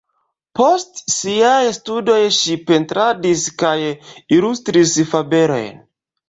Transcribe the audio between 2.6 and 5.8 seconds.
pentradis kaj ilustris fabelojn.